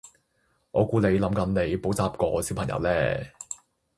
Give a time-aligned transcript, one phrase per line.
[0.71, 2.89] 我估你諗緊你補習個小朋友呢